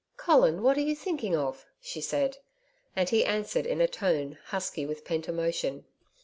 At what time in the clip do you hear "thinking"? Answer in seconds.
0.95-1.35